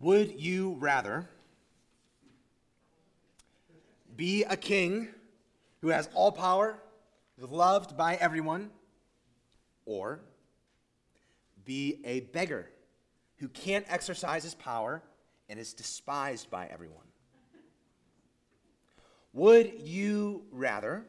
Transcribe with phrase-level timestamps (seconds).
[0.00, 1.28] Would you rather
[4.16, 5.08] be a king
[5.82, 6.78] who has all power,
[7.38, 8.70] loved by everyone,
[9.84, 10.20] or
[11.66, 12.70] be a beggar
[13.36, 15.02] who can't exercise his power
[15.50, 17.04] and is despised by everyone?
[19.34, 21.04] Would you rather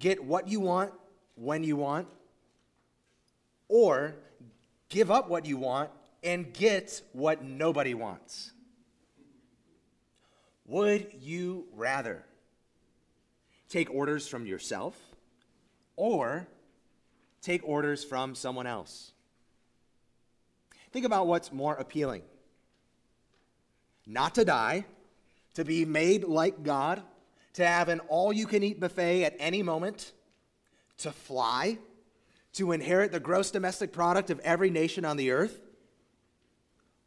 [0.00, 0.92] get what you want
[1.36, 2.08] when you want,
[3.68, 4.16] or
[4.88, 5.90] give up what you want
[6.26, 8.52] and get what nobody wants?
[10.66, 12.24] Would you rather
[13.68, 15.00] take orders from yourself
[15.94, 16.48] or
[17.40, 19.12] take orders from someone else?
[20.92, 22.22] Think about what's more appealing
[24.06, 24.86] not to die,
[25.54, 27.02] to be made like God,
[27.54, 30.12] to have an all you can eat buffet at any moment,
[30.98, 31.78] to fly,
[32.52, 35.60] to inherit the gross domestic product of every nation on the earth.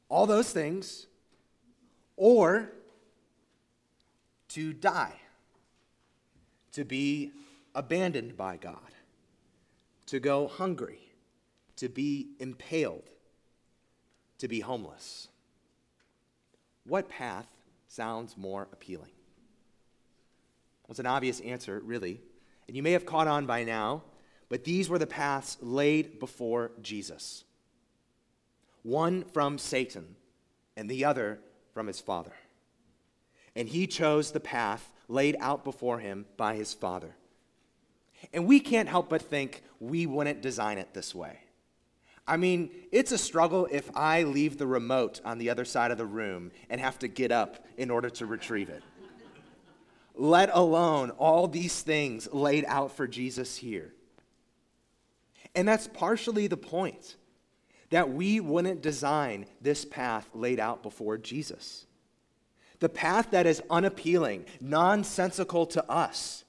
[0.10, 1.06] All those things,
[2.18, 2.72] or
[4.50, 5.14] to die,
[6.74, 7.32] to be
[7.76, 8.80] abandoned by God,
[10.08, 11.00] to go hungry,
[11.76, 13.10] to be impaled,
[14.40, 15.28] to be homeless.
[16.86, 17.48] What path
[17.88, 19.12] sounds more appealing?
[20.84, 22.20] Well, it's an obvious answer, really.
[22.68, 24.04] And you may have caught on by now,
[24.50, 27.44] but these were the paths laid before Jesus
[28.84, 30.16] one from Satan,
[30.76, 31.40] and the other
[31.74, 32.34] from his Father
[33.60, 37.16] and he chose the path laid out before him by his Father.
[38.34, 41.40] And we can't help but think we wouldn't design it this way.
[42.26, 45.98] I mean, it's a struggle if I leave the remote on the other side of
[45.98, 48.84] the room and have to get up in order to retrieve it.
[50.16, 53.94] Let alone all these things laid out for Jesus here.
[55.54, 57.18] And that's partially the point
[57.90, 61.86] that we wouldn't design this path laid out before Jesus.
[62.80, 66.46] The path that is unappealing, nonsensical to us,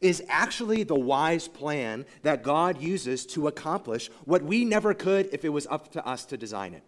[0.00, 5.44] is actually the wise plan that God uses to accomplish what we never could if
[5.44, 6.82] it was up to us to design it.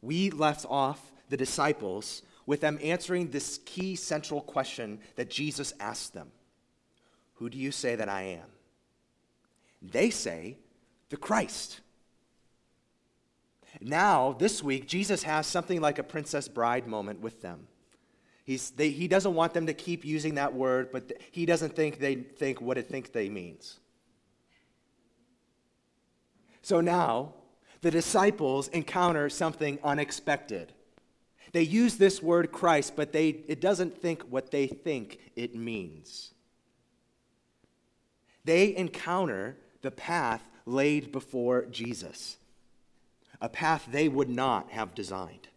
[0.00, 6.12] We left off the disciples with them answering this key central question that Jesus asked
[6.12, 6.32] them
[7.34, 8.48] Who do you say that I am?
[9.80, 10.58] They say,
[11.12, 11.80] the Christ.
[13.82, 17.68] Now, this week, Jesus has something like a princess bride moment with them.
[18.46, 22.14] They, he doesn't want them to keep using that word, but he doesn't think they
[22.14, 23.78] think what it thinks they means.
[26.62, 27.34] So now,
[27.82, 30.72] the disciples encounter something unexpected.
[31.52, 36.32] They use this word Christ, but they, it doesn't think what they think it means.
[38.46, 42.38] They encounter the path laid before Jesus
[43.42, 45.48] a path they would not have designed.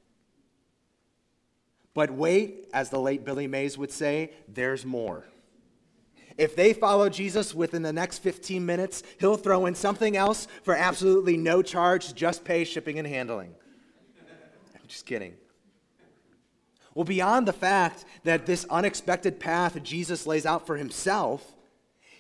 [1.93, 5.23] But wait, as the late Billy Mays would say, there's more.
[6.37, 10.75] If they follow Jesus within the next 15 minutes, he'll throw in something else for
[10.75, 13.53] absolutely no charge, just pay shipping and handling.
[14.75, 15.35] I'm just kidding.
[16.95, 21.55] Well, beyond the fact that this unexpected path Jesus lays out for himself,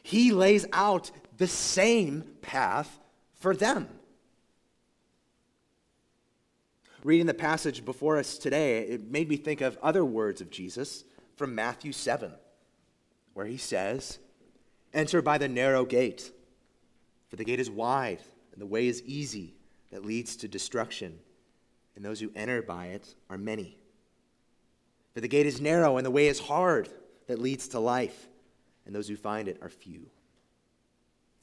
[0.03, 2.99] he lays out the same path
[3.39, 3.87] for them
[7.05, 11.03] reading the passage before us today, it made me think of other words of Jesus
[11.35, 12.31] from Matthew 7,
[13.35, 14.17] where he says,
[14.91, 16.31] Enter by the narrow gate,
[17.29, 18.21] for the gate is wide
[18.51, 19.53] and the way is easy
[19.91, 21.19] that leads to destruction,
[21.95, 23.77] and those who enter by it are many.
[25.13, 26.89] For the gate is narrow and the way is hard
[27.27, 28.27] that leads to life,
[28.87, 30.07] and those who find it are few.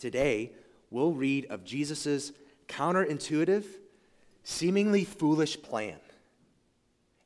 [0.02, 0.50] Today,
[0.90, 2.32] we'll read of Jesus'
[2.66, 3.64] counterintuitive
[4.42, 6.00] seemingly foolish plan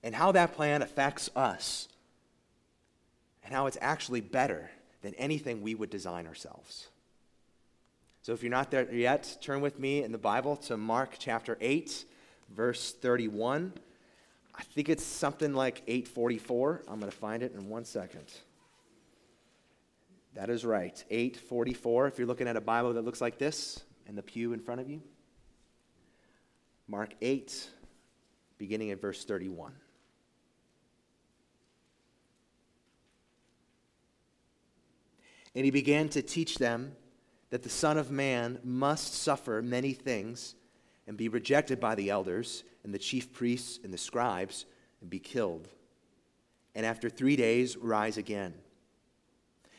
[0.03, 1.89] and how that plan affects us
[3.43, 4.71] and how it's actually better
[5.01, 6.89] than anything we would design ourselves.
[8.21, 11.57] So if you're not there yet, turn with me in the Bible to Mark chapter
[11.63, 12.05] 8,
[12.55, 13.73] verse 31.
[14.55, 16.83] I think it's something like 844.
[16.89, 18.27] I'm going to find it in one second.
[20.37, 22.09] That is right, 844.
[22.09, 24.83] If you're looking at a Bible that looks like this in the pew in front
[24.83, 25.01] of you.
[26.87, 27.71] Mark 8,
[28.59, 29.73] beginning at verse 31.
[35.55, 36.95] And he began to teach them
[37.49, 40.55] that the Son of Man must suffer many things
[41.07, 44.67] and be rejected by the elders and the chief priests and the scribes
[45.01, 45.67] and be killed.
[46.75, 48.53] And after three days, rise again.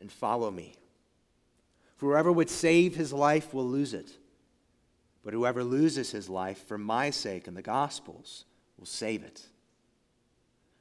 [0.00, 0.74] and follow me.
[1.96, 4.10] For whoever would save his life will lose it,
[5.24, 8.44] but whoever loses his life for my sake and the gospel's
[8.78, 9.46] will save it.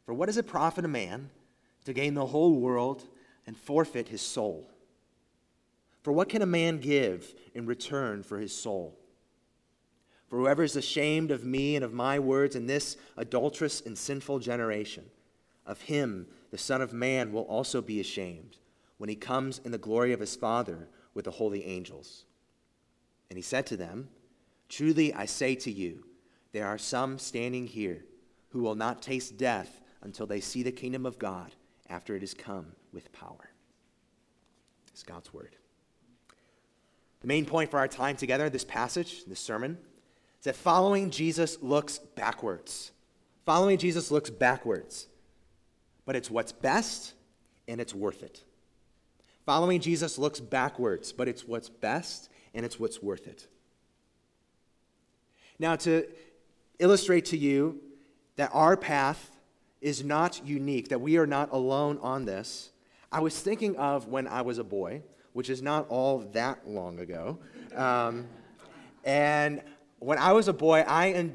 [0.06, 1.30] For what does it profit a man
[1.86, 3.04] to gain the whole world
[3.48, 4.70] and forfeit his soul?
[6.04, 9.00] For what can a man give in return for his soul?
[10.28, 14.40] For whoever is ashamed of me and of my words in this adulterous and sinful
[14.40, 15.06] generation,
[15.66, 18.58] of him the Son of Man will also be ashamed
[18.98, 22.26] when he comes in the glory of his Father with the holy angels.
[23.30, 24.10] And he said to them,
[24.70, 26.06] Truly I say to you,
[26.54, 28.06] there are some standing here
[28.50, 31.54] who will not taste death until they see the kingdom of God
[31.90, 33.52] after it has come with power.
[34.88, 35.58] It's God's word.
[37.20, 39.78] The main point for our time together, this passage, this sermon,
[40.40, 42.92] is that following Jesus looks backwards.
[43.46, 45.08] Following Jesus looks backwards.
[46.06, 47.16] But it's what's best
[47.68, 48.45] and it's worth it.
[49.46, 53.48] Following Jesus looks backwards, but it's what's best and it's what's worth it.
[55.60, 56.08] Now, to
[56.80, 57.80] illustrate to you
[58.38, 59.32] that our path
[59.82, 62.72] is not unique, that we are not alone on this,
[63.12, 65.04] I was thinking of when I was a boy,
[65.34, 67.38] which is not all that long ago.
[67.76, 68.28] Um,
[69.04, 69.62] and
[70.00, 71.30] when I was a boy, I,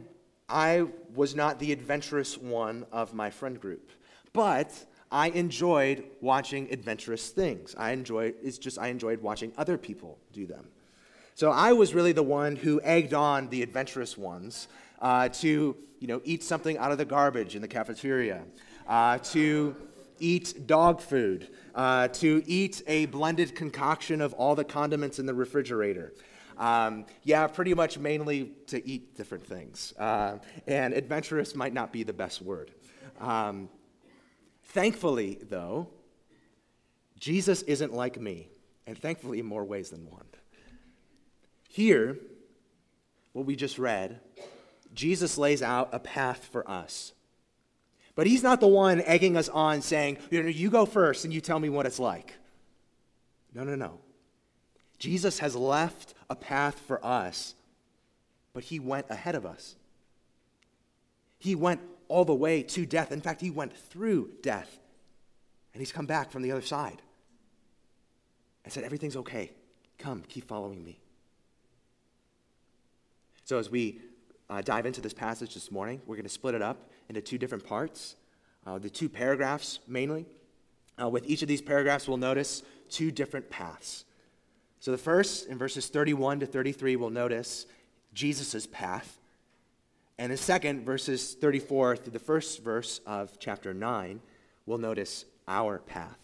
[0.48, 3.92] I was not the adventurous one of my friend group.
[4.32, 7.74] But I enjoyed watching adventurous things.
[7.76, 10.68] I enjoyed, it's just, I enjoyed watching other people do them.
[11.34, 14.68] So I was really the one who egged on the adventurous ones
[15.00, 18.42] uh, to, you know, eat something out of the garbage in the cafeteria,
[18.86, 19.74] uh, to
[20.18, 25.34] eat dog food, uh, to eat a blended concoction of all the condiments in the
[25.34, 26.12] refrigerator.
[26.58, 29.94] Um, yeah, pretty much mainly to eat different things.
[29.98, 32.70] Uh, and adventurous might not be the best word.
[33.18, 33.70] Um,
[34.70, 35.88] Thankfully, though,
[37.18, 38.48] Jesus isn't like me,
[38.86, 40.26] and thankfully in more ways than one.
[41.68, 42.16] Here,
[43.32, 44.20] what we just read,
[44.94, 47.12] Jesus lays out a path for us.
[48.14, 51.34] But he's not the one egging us on saying, you, know, you go first and
[51.34, 52.34] you tell me what it's like.
[53.52, 53.98] No, no, no.
[55.00, 57.56] Jesus has left a path for us,
[58.52, 59.74] but he went ahead of us.
[61.40, 61.80] He went
[62.10, 63.12] all the way to death.
[63.12, 64.78] In fact, he went through death.
[65.72, 67.00] And he's come back from the other side
[68.64, 69.52] and said, Everything's okay.
[69.98, 70.98] Come, keep following me.
[73.44, 74.00] So, as we
[74.48, 77.38] uh, dive into this passage this morning, we're going to split it up into two
[77.38, 78.16] different parts.
[78.66, 80.26] Uh, the two paragraphs, mainly.
[81.00, 84.04] Uh, with each of these paragraphs, we'll notice two different paths.
[84.80, 87.66] So, the first, in verses 31 to 33, we'll notice
[88.12, 89.19] Jesus' path.
[90.20, 94.20] And the second, verses 34 through the first verse of chapter 9,
[94.66, 96.18] we'll notice our path.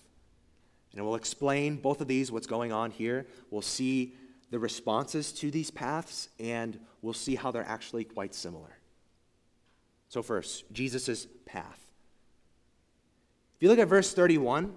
[0.95, 3.27] And we'll explain both of these, what's going on here.
[3.51, 4.13] We'll see
[4.51, 8.77] the responses to these paths, and we'll see how they're actually quite similar.
[10.11, 11.81] So, first, Jesus' path.
[13.57, 14.75] If you look at verse 31,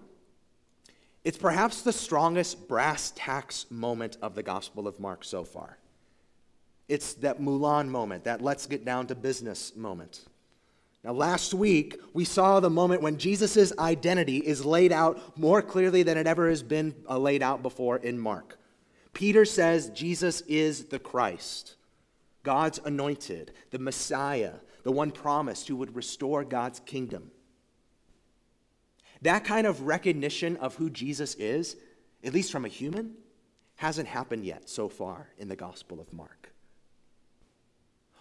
[1.25, 5.77] it's perhaps the strongest brass tacks moment of the Gospel of Mark so far.
[6.89, 10.25] It's that Mulan moment, that let's get down to business moment.
[11.03, 16.03] Now, last week, we saw the moment when Jesus' identity is laid out more clearly
[16.03, 18.60] than it ever has been uh, laid out before in Mark.
[19.13, 21.75] Peter says Jesus is the Christ,
[22.43, 24.53] God's anointed, the Messiah,
[24.84, 27.31] the one promised who would restore God's kingdom.
[29.22, 31.75] That kind of recognition of who Jesus is,
[32.24, 33.15] at least from a human,
[33.75, 36.38] hasn't happened yet so far in the Gospel of Mark.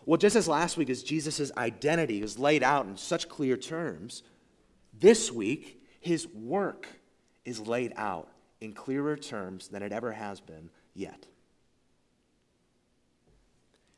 [0.09, 4.23] Well, just as last week, as Jesus' identity is laid out in such clear terms,
[4.99, 6.89] this week, his work
[7.45, 8.31] is laid out
[8.63, 11.27] in clearer terms than it ever has been yet.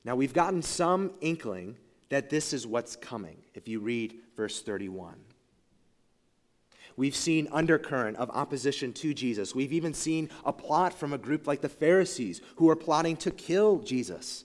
[0.05, 1.77] Now, we've gotten some inkling
[2.09, 5.15] that this is what's coming if you read verse 31.
[6.97, 9.55] We've seen undercurrent of opposition to Jesus.
[9.55, 13.31] We've even seen a plot from a group like the Pharisees who are plotting to
[13.31, 14.45] kill Jesus.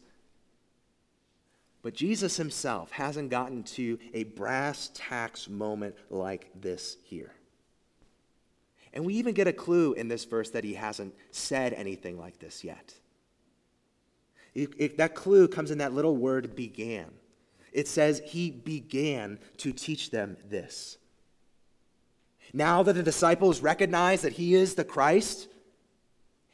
[1.86, 7.32] But Jesus himself hasn't gotten to a brass tacks moment like this here.
[8.92, 12.40] And we even get a clue in this verse that he hasn't said anything like
[12.40, 12.96] this yet.
[14.56, 17.12] It, it, that clue comes in that little word began.
[17.72, 20.98] It says he began to teach them this.
[22.52, 25.50] Now that the disciples recognize that he is the Christ,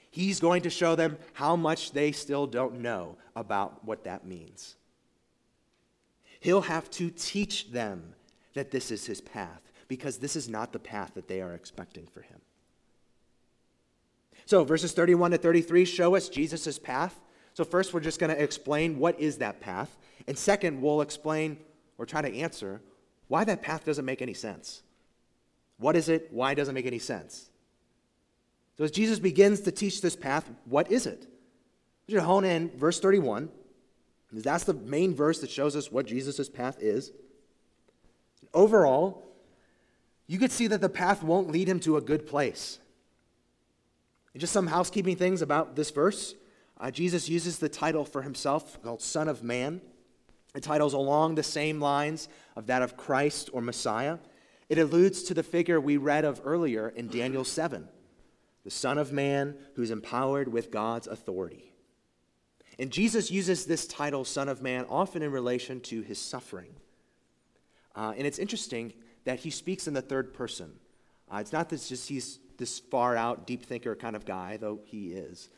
[0.09, 4.75] he's going to show them how much they still don't know about what that means.
[6.41, 8.15] He'll have to teach them
[8.55, 12.07] that this is his path because this is not the path that they are expecting
[12.07, 12.41] for him.
[14.45, 17.21] So, verses 31 to 33 show us Jesus' path.
[17.53, 19.95] So, first, we're just going to explain what is that path.
[20.27, 21.57] And second, we'll explain
[21.97, 22.81] or try to answer
[23.27, 24.81] why that path doesn't make any sense.
[25.77, 26.29] What is it?
[26.31, 27.51] Why doesn't it make any sense?
[28.79, 31.27] So, as Jesus begins to teach this path, what is it?
[32.09, 33.49] I want hone in verse 31,
[34.31, 37.11] that's the main verse that shows us what Jesus' path is.
[38.53, 39.23] Overall,
[40.27, 42.79] you could see that the path won't lead him to a good place.
[44.33, 46.35] And just some housekeeping things about this verse.
[46.79, 49.81] Uh, Jesus uses the title for himself called Son of Man.
[50.53, 54.19] The title's along the same lines of that of Christ or Messiah.
[54.69, 57.87] It alludes to the figure we read of earlier in Daniel 7,
[58.63, 61.70] the Son of Man who's empowered with God's authority.
[62.79, 66.73] And Jesus uses this title, Son of Man, often in relation to his suffering.
[67.95, 68.93] Uh, and it's interesting
[69.25, 70.71] that he speaks in the third person.
[71.31, 74.79] Uh, it's not that just he's this far out, deep thinker kind of guy, though
[74.85, 75.49] he is.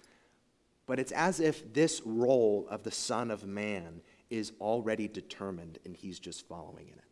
[0.85, 5.95] But it's as if this role of the Son of Man is already determined and
[5.95, 7.03] he's just following in it.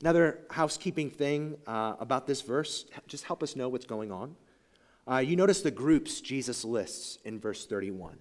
[0.00, 4.36] Another housekeeping thing uh, about this verse, just help us know what's going on.
[5.10, 8.18] Uh, you notice the groups Jesus lists in verse 31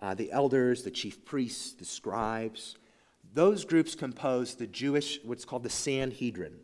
[0.00, 2.76] uh, the elders, the chief priests, the scribes.
[3.34, 6.58] Those groups compose the Jewish, what's called the Sanhedrin.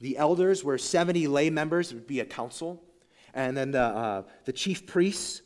[0.00, 2.82] The elders were 70 lay members, it would be a council.
[3.32, 5.42] And then the, uh, the chief priests,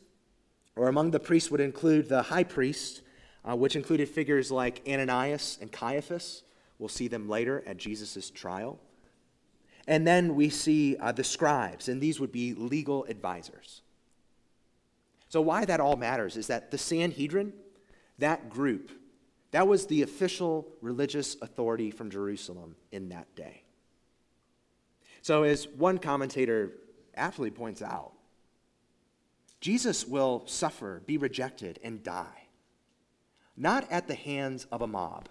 [0.75, 3.01] or among the priests, would include the high priest,
[3.47, 6.41] uh, which included figures like Ananias and Caiaphas.
[6.79, 8.79] We'll see them later at Jesus' trial.
[9.87, 13.81] And then we see uh, the scribes, and these would be legal advisors.
[15.29, 17.53] So, why that all matters is that the Sanhedrin,
[18.17, 18.91] that group,
[19.51, 23.63] that was the official religious authority from Jerusalem in that day.
[25.21, 26.73] So, as one commentator
[27.15, 28.13] aptly points out,
[29.61, 32.47] Jesus will suffer, be rejected, and die,
[33.57, 35.29] not at the hands of a mob,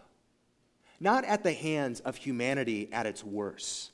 [0.98, 3.92] not at the hands of humanity at its worst.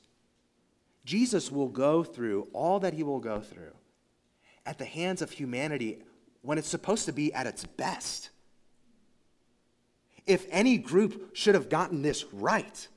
[1.05, 3.73] Jesus will go through all that he will go through
[4.65, 5.99] at the hands of humanity
[6.41, 8.29] when it's supposed to be at its best.
[10.27, 12.87] If any group should have gotten this right,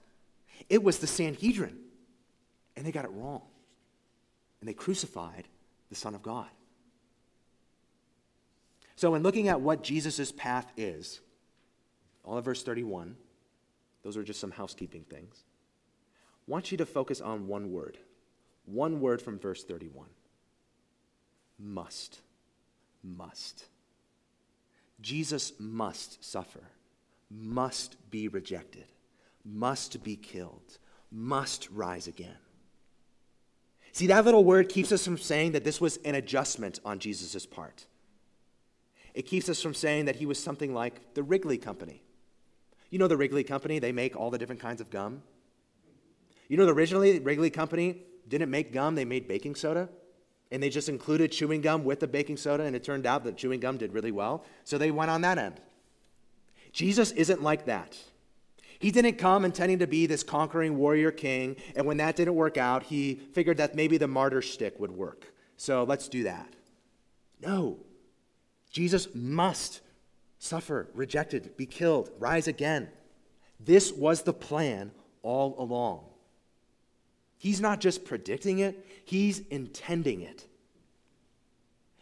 [0.69, 1.79] it was the Sanhedrin
[2.77, 3.43] and they got it wrong.
[4.61, 5.49] And they crucified
[5.89, 6.49] the Son of God.
[8.97, 11.21] So, in looking at what Jesus' path is,
[12.23, 13.17] all of verse 31,
[14.03, 15.43] those are just some housekeeping things.
[16.47, 17.99] Want you to focus on one word.
[18.67, 20.07] One word from verse 31
[21.59, 22.21] must.
[23.03, 23.67] Must.
[25.01, 26.63] Jesus must suffer,
[27.31, 28.87] must be rejected,
[29.45, 30.79] must be killed,
[31.11, 32.37] must rise again.
[33.93, 37.47] See, that little word keeps us from saying that this was an adjustment on Jesus'
[37.47, 37.87] part.
[39.15, 42.03] It keeps us from saying that he was something like the Wrigley Company.
[42.91, 45.23] You know the Wrigley Company, they make all the different kinds of gum.
[46.49, 49.89] You know, originally, Wrigley Company didn't make gum, they made baking soda.
[50.51, 53.37] And they just included chewing gum with the baking soda, and it turned out that
[53.37, 54.45] chewing gum did really well.
[54.63, 55.61] So they went on that end.
[56.73, 57.97] Jesus isn't like that.
[58.79, 62.57] He didn't come intending to be this conquering warrior king, and when that didn't work
[62.57, 65.33] out, he figured that maybe the martyr stick would work.
[65.57, 66.53] So let's do that.
[67.41, 67.79] No.
[68.71, 69.81] Jesus must
[70.39, 72.89] suffer, rejected, be killed, rise again.
[73.59, 74.91] This was the plan
[75.23, 76.05] all along.
[77.39, 80.47] He's not just predicting it, he's intending it.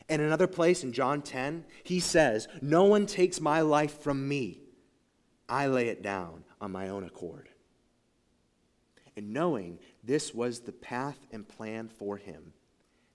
[0.09, 4.61] And another place in John 10, he says, No one takes my life from me.
[5.49, 7.49] I lay it down on my own accord.
[9.17, 12.53] And knowing this was the path and plan for him,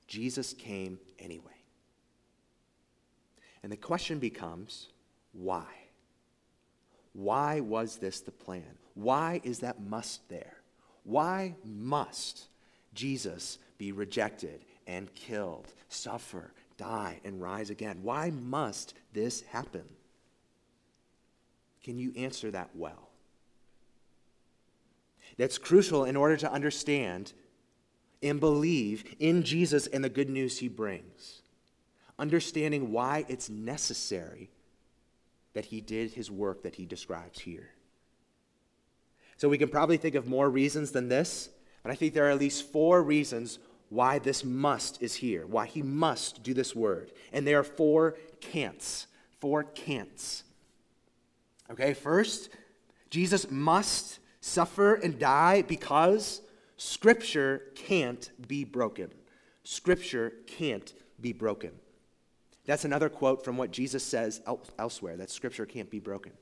[0.08, 1.44] Jesus came anyway.
[3.64, 4.90] And the question becomes
[5.34, 5.68] why?
[7.14, 8.78] Why was this the plan?
[8.94, 10.57] Why is that must there?
[11.08, 12.50] Why must
[12.94, 18.00] Jesus be rejected and killed, suffer, die, and rise again?
[18.04, 19.86] Why must this happen?
[21.82, 23.08] Can you answer that well?
[25.38, 27.32] That's crucial in order to understand
[28.22, 31.42] and believe in Jesus and the good news he brings.
[32.20, 34.50] understanding why it's necessary
[35.54, 37.70] that he did his work that he describes here.
[39.38, 41.50] So we can probably think of more reasons than this,
[41.84, 45.68] but I think there are at least four reasons why this must is here, why
[45.68, 47.12] he must do this word.
[47.32, 49.06] And there are four can'ts.
[49.40, 50.44] Four can'ts.
[51.70, 52.50] Okay, first,
[53.10, 56.42] Jesus must suffer and die because
[56.78, 59.12] Scripture can't be broken.
[59.64, 61.72] Scripture can't be broken.
[62.66, 64.42] That's another quote from what Jesus says
[64.78, 66.34] elsewhere that Scripture can't be broken.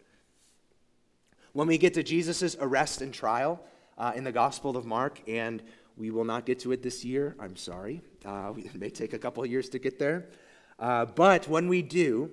[1.55, 3.61] When we get to Jesus' arrest and trial
[3.97, 5.63] uh, in the Gospel of Mark, and
[5.95, 8.01] we will not get to it this year, I'm sorry.
[8.25, 10.25] Uh, it may take a couple of years to get there.
[10.77, 12.29] Uh, but when we do,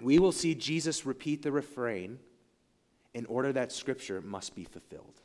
[0.00, 2.18] we will see Jesus repeat the refrain
[3.12, 5.20] in order that Scripture must be fulfilled.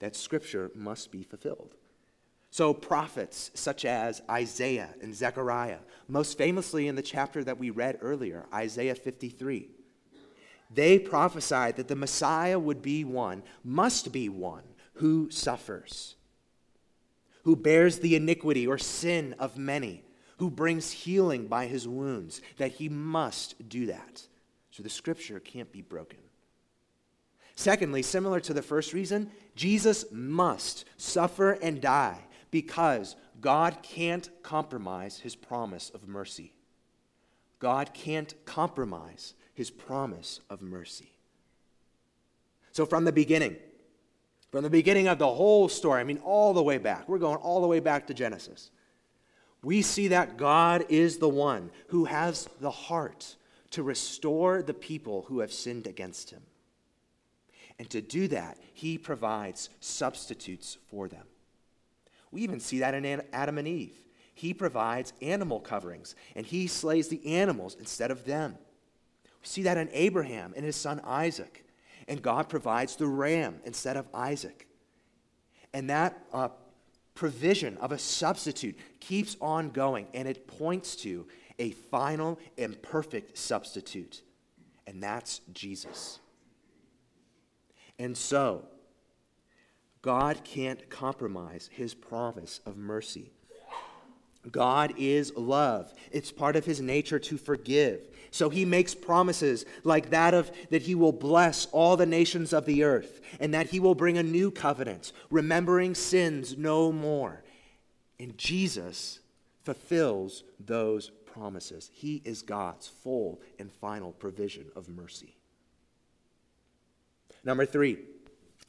[0.00, 1.74] That Scripture must be fulfilled.
[2.50, 7.96] So, prophets such as Isaiah and Zechariah, most famously in the chapter that we read
[8.02, 9.70] earlier, Isaiah 53,
[10.74, 14.64] they prophesied that the Messiah would be one, must be one,
[14.94, 16.16] who suffers,
[17.44, 20.04] who bears the iniquity or sin of many,
[20.38, 24.26] who brings healing by his wounds, that he must do that.
[24.70, 26.18] So the scripture can't be broken.
[27.54, 32.18] Secondly, similar to the first reason, Jesus must suffer and die
[32.50, 36.54] because God can't compromise his promise of mercy.
[37.58, 41.12] God can't compromise his promise of mercy.
[42.72, 43.56] So, from the beginning,
[44.50, 47.36] from the beginning of the whole story, I mean, all the way back, we're going
[47.36, 48.70] all the way back to Genesis,
[49.62, 53.36] we see that God is the one who has the heart
[53.70, 56.42] to restore the people who have sinned against him.
[57.78, 61.26] And to do that, he provides substitutes for them.
[62.30, 63.94] We even see that in Adam and Eve.
[64.34, 68.56] He provides animal coverings, and he slays the animals instead of them.
[69.42, 71.64] We see that in Abraham and his son Isaac.
[72.08, 74.66] And God provides the ram instead of Isaac.
[75.72, 76.48] And that uh,
[77.14, 81.26] provision of a substitute keeps on going, and it points to
[81.58, 84.22] a final and perfect substitute,
[84.86, 86.18] and that's Jesus.
[87.98, 88.64] And so,
[90.00, 93.30] God can't compromise his promise of mercy.
[94.50, 95.94] God is love.
[96.10, 98.08] It's part of his nature to forgive.
[98.32, 102.64] So he makes promises like that of that he will bless all the nations of
[102.64, 107.44] the earth and that he will bring a new covenant, remembering sins no more.
[108.18, 109.20] And Jesus
[109.64, 111.90] fulfills those promises.
[111.92, 115.36] He is God's full and final provision of mercy.
[117.44, 117.98] Number 3,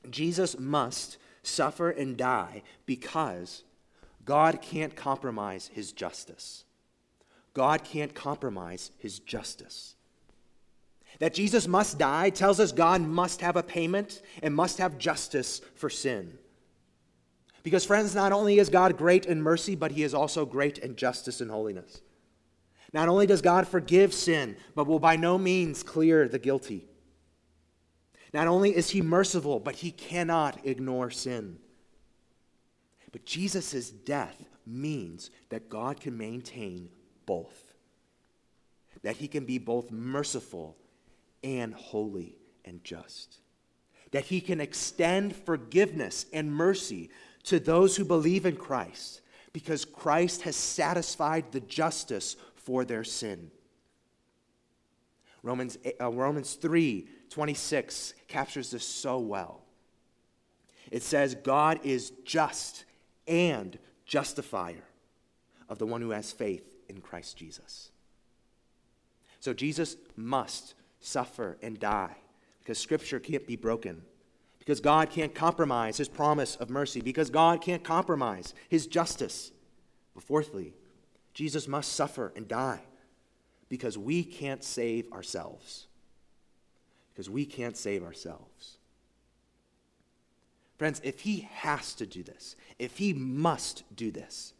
[0.09, 3.63] Jesus must suffer and die because
[4.25, 6.65] God can't compromise his justice.
[7.53, 9.95] God can't compromise his justice.
[11.19, 15.61] That Jesus must die tells us God must have a payment and must have justice
[15.75, 16.37] for sin.
[17.61, 20.95] Because, friends, not only is God great in mercy, but he is also great in
[20.95, 22.01] justice and holiness.
[22.91, 26.85] Not only does God forgive sin, but will by no means clear the guilty.
[28.33, 31.57] Not only is he merciful, but he cannot ignore sin.
[33.11, 36.89] But Jesus' death means that God can maintain
[37.25, 37.73] both.
[39.01, 40.77] That he can be both merciful
[41.43, 43.39] and holy and just.
[44.11, 47.09] That he can extend forgiveness and mercy
[47.43, 53.51] to those who believe in Christ because Christ has satisfied the justice for their sin.
[55.43, 59.63] Romans, uh, Romans 3 26 captures this so well.
[60.91, 62.85] It says, God is just
[63.27, 64.83] and justifier
[65.67, 67.91] of the one who has faith in Christ Jesus.
[69.39, 72.15] So Jesus must suffer and die
[72.59, 74.03] because Scripture can't be broken,
[74.59, 79.51] because God can't compromise his promise of mercy, because God can't compromise his justice.
[80.13, 80.73] But fourthly,
[81.33, 82.81] Jesus must suffer and die
[83.67, 85.87] because we can't save ourselves.
[87.11, 88.77] Because we can't save ourselves.
[90.77, 94.53] Friends, if he has to do this, if he must do this,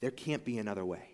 [0.00, 1.10] there can't be another way.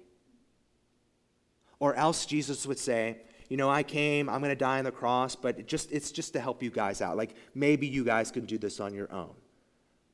[1.78, 3.18] Or else Jesus would say,
[3.48, 6.10] you know, I came, I'm going to die on the cross, but it just, it's
[6.10, 7.16] just to help you guys out.
[7.16, 9.34] Like, maybe you guys can do this on your own.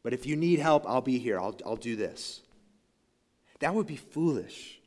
[0.02, 1.38] But if you need help, I'll be here.
[1.38, 2.40] I'll, I'll do this.
[3.60, 4.80] That would be foolish.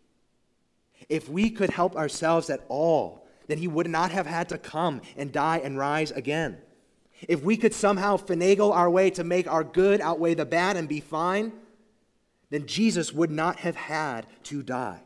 [1.10, 5.02] If we could help ourselves at all, then he would not have had to come
[5.16, 6.58] and die and rise again.
[7.28, 10.90] If we could somehow finagle our way to make our good outweigh the bad and
[10.90, 11.54] be fine,
[12.54, 15.00] then Jesus would not have had to die.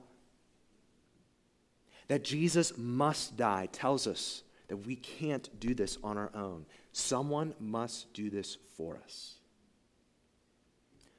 [2.09, 6.65] That Jesus must die tells us that we can't do this on our own.
[6.91, 9.35] Someone must do this for us.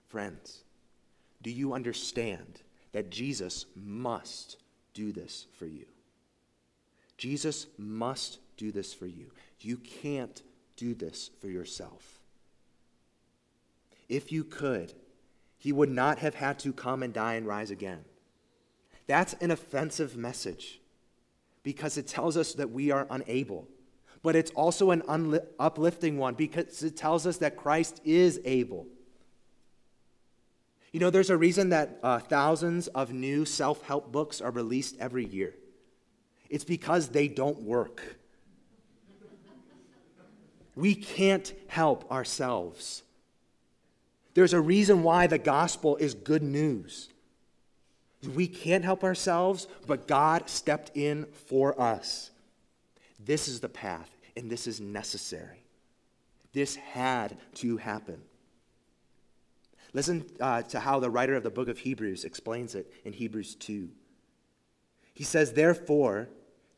[0.08, 0.64] Friends,
[1.40, 2.60] do you understand
[2.92, 4.58] that Jesus must
[4.92, 5.86] do this for you?
[7.16, 9.30] Jesus must do this for you.
[9.60, 10.42] You can't
[10.76, 12.20] do this for yourself.
[14.10, 14.92] If you could,
[15.58, 18.04] he would not have had to come and die and rise again.
[19.06, 20.80] That's an offensive message
[21.62, 23.66] because it tells us that we are unable.
[24.22, 28.86] But it's also an unli- uplifting one because it tells us that Christ is able.
[30.92, 34.96] You know, there's a reason that uh, thousands of new self help books are released
[34.98, 35.54] every year.
[36.48, 38.16] It's because they don't work.
[40.74, 43.02] We can't help ourselves.
[44.38, 47.08] There's a reason why the gospel is good news.
[48.36, 52.30] We can't help ourselves, but God stepped in for us.
[53.18, 55.64] This is the path, and this is necessary.
[56.52, 58.22] This had to happen.
[59.92, 63.56] Listen uh, to how the writer of the book of Hebrews explains it in Hebrews
[63.56, 63.88] 2.
[65.14, 66.28] He says, Therefore,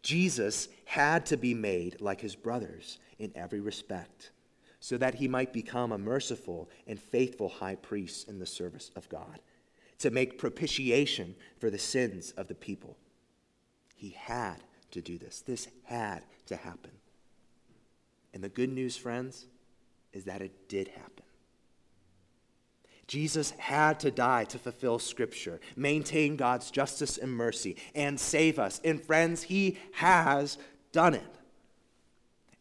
[0.00, 4.30] Jesus had to be made like his brothers in every respect,
[4.80, 9.08] so that he might become a merciful and faithful high priest in the service of
[9.08, 9.40] God,
[9.98, 12.96] to make propitiation for the sins of the people.
[13.94, 14.56] He had
[14.92, 15.42] to do this.
[15.42, 16.92] This had to happen.
[18.32, 19.46] And the good news, friends,
[20.12, 21.24] is that it did happen.
[23.06, 28.80] Jesus had to die to fulfill Scripture, maintain God's justice and mercy, and save us.
[28.84, 30.58] And friends, He has
[30.92, 31.39] done it.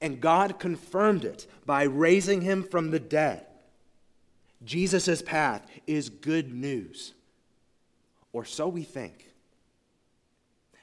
[0.01, 3.45] And God confirmed it by raising Him from the dead.
[4.63, 7.13] Jesus' path is good news,
[8.33, 9.29] or so we think.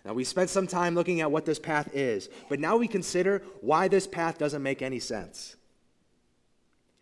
[0.05, 3.43] Now, we spent some time looking at what this path is, but now we consider
[3.61, 5.57] why this path doesn't make any sense.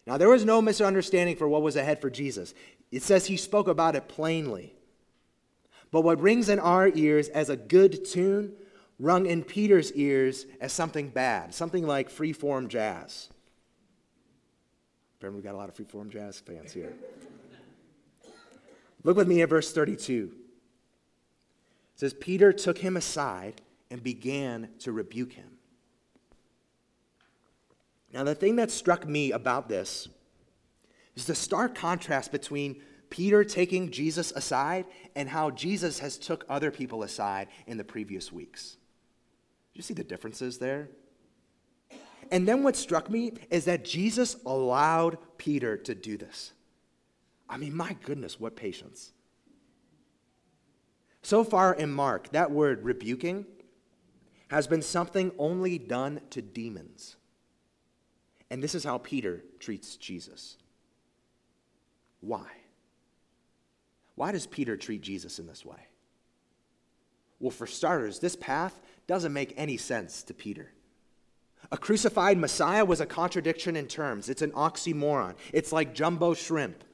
[0.06, 2.54] Now, there was no misunderstanding for what was ahead for Jesus.
[2.90, 4.74] It says he spoke about it plainly.
[5.90, 8.54] But what rings in our ears as a good tune
[8.98, 13.28] rung in Peter's ears as something bad, something like freeform jazz.
[15.20, 16.92] Remember, we've got a lot of freeform jazz fans here.
[19.02, 20.32] Look with me at verse 32.
[21.94, 25.58] It says, Peter took him aside and began to rebuke him.
[28.12, 30.08] Now, the thing that struck me about this
[31.16, 32.80] is the stark contrast between
[33.10, 38.32] Peter taking Jesus aside and how Jesus has took other people aside in the previous
[38.32, 38.76] weeks.
[39.74, 40.88] You see the differences there?
[42.30, 46.52] And then what struck me is that Jesus allowed Peter to do this.
[47.48, 49.12] I mean, my goodness, what patience.
[51.22, 53.46] So far in Mark, that word rebuking
[54.48, 57.16] has been something only done to demons.
[58.50, 60.56] And this is how Peter treats Jesus.
[62.20, 62.46] Why?
[64.14, 65.88] Why does Peter treat Jesus in this way?
[67.40, 70.72] Well, for starters, this path doesn't make any sense to Peter.
[71.72, 75.34] A crucified Messiah was a contradiction in terms, it's an oxymoron.
[75.52, 76.84] It's like jumbo shrimp.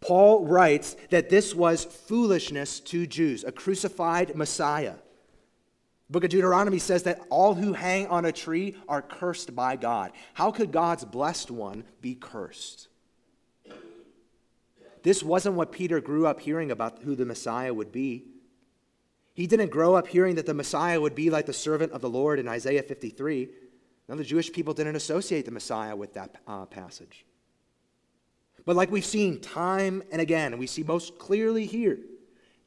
[0.00, 4.94] Paul writes that this was foolishness to Jews, a crucified Messiah
[6.10, 10.10] book of Deuteronomy says that all who hang on a tree are cursed by God.
[10.34, 12.88] How could God's blessed one be cursed?
[15.02, 18.24] This wasn't what Peter grew up hearing about who the Messiah would be.
[19.40, 22.10] He didn't grow up hearing that the Messiah would be like the servant of the
[22.10, 23.48] Lord in Isaiah 53.
[24.06, 27.24] Now, the Jewish people didn't associate the Messiah with that uh, passage.
[28.66, 32.00] But, like we've seen time and again, and we see most clearly here,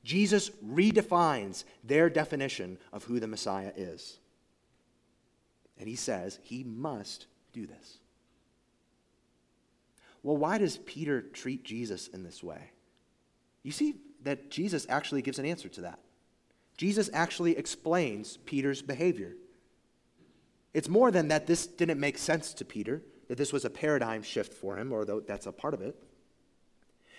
[0.04, 4.18] Jesus redefines their definition of who the Messiah is.
[5.78, 8.00] And he says he must do this.
[10.24, 12.72] Well, why does Peter treat Jesus in this way?
[13.62, 16.00] You see that Jesus actually gives an answer to that.
[16.78, 19.36] Jesus actually explains Peter's behavior.
[20.74, 24.24] It's more than that this didn't make sense to Peter, that this was a paradigm
[24.24, 25.96] shift for him, or that's a part of it.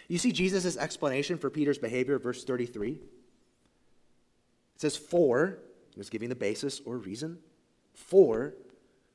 [0.09, 2.93] You see Jesus' explanation for Peter's behavior, verse 33.
[2.93, 3.01] It
[4.77, 5.59] says, For,
[5.93, 7.39] he was giving the basis or reason,
[7.95, 8.55] for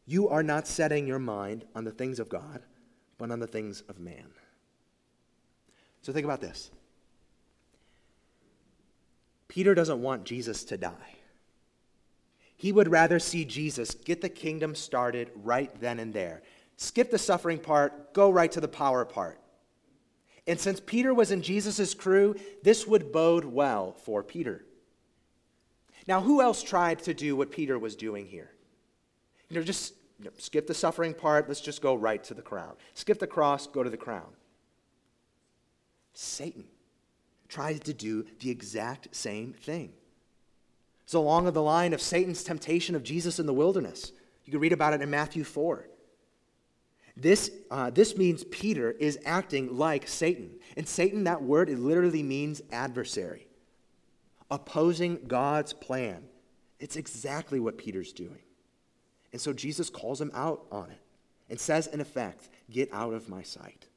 [0.06, 2.64] you are not setting your mind on the things of God,
[3.18, 4.26] but on the things of man.
[6.02, 6.72] So think about this.
[9.50, 11.18] Peter doesn't want Jesus to die.
[12.56, 16.44] He would rather see Jesus get the kingdom started right then and there.
[16.78, 19.40] Skip the suffering part, go right to the power part.
[20.48, 24.66] And since Peter was in Jesus' crew, this would bode well for Peter.
[26.08, 28.52] Now, who else tried to do what Peter was doing here?
[29.50, 32.42] You know, just you know, skip the suffering part, let's just go right to the
[32.42, 32.76] crown.
[32.94, 34.30] Skip the cross, go to the crown.
[36.14, 36.66] Satan
[37.50, 39.92] tried to do the exact same thing.
[41.04, 44.12] It's along the line of Satan's temptation of Jesus in the wilderness.
[44.46, 45.88] You can read about it in Matthew 4.
[47.18, 50.52] This, uh, this means Peter is acting like Satan.
[50.78, 53.48] And Satan, that word, it literally means adversary,
[54.50, 56.24] opposing God's plan.
[56.80, 58.40] It's exactly what Peter's doing.
[59.34, 61.02] And so Jesus calls him out on it
[61.50, 63.88] and says, in effect, Get out of my sight.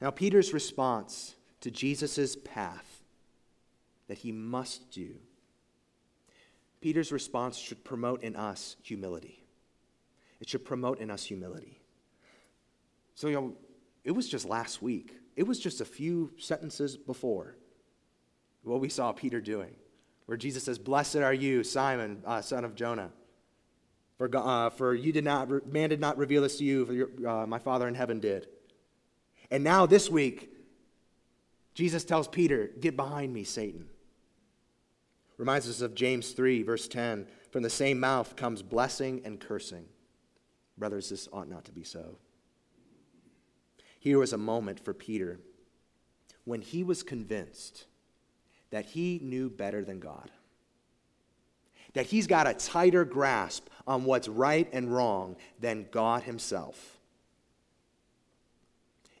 [0.00, 3.02] Now, Peter's response to Jesus' path
[4.08, 5.16] that he must do,
[6.80, 9.42] Peter's response should promote in us humility.
[10.40, 11.78] It should promote in us humility.
[13.14, 13.52] So, you know,
[14.02, 17.56] it was just last week, it was just a few sentences before
[18.62, 19.74] what we saw Peter doing,
[20.26, 23.10] where Jesus says, Blessed are you, Simon, uh, son of Jonah.
[24.16, 27.08] For, uh, for you did not, man did not reveal this to you, for your,
[27.26, 28.46] uh, my Father in heaven did.
[29.50, 30.54] And now this week,
[31.74, 33.86] Jesus tells Peter, Get behind me, Satan.
[35.36, 37.26] Reminds us of James 3, verse 10.
[37.50, 39.86] From the same mouth comes blessing and cursing.
[40.76, 42.18] Brothers, this ought not to be so.
[43.98, 45.40] Here was a moment for Peter
[46.44, 47.86] when he was convinced
[48.70, 50.30] that he knew better than God,
[51.94, 56.99] that he's got a tighter grasp on what's right and wrong than God himself.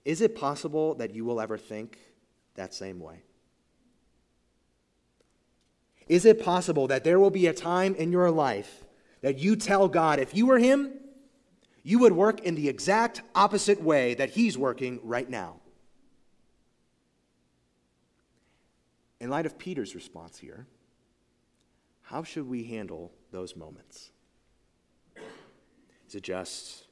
[0.04, 1.98] Is it possible that you will ever think
[2.54, 3.22] that same way?
[6.08, 8.84] Is it possible that there will be a time in your life
[9.20, 10.92] that you tell God, if you were Him,
[11.82, 15.60] you would work in the exact opposite way that He's working right now?
[19.20, 20.66] In light of Peter's response here,
[22.02, 24.10] how should we handle those moments?
[26.08, 26.86] Is it just